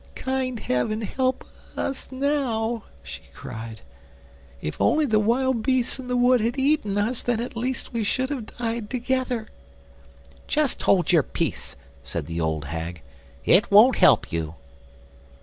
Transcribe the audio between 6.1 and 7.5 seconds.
wood had eaten us, then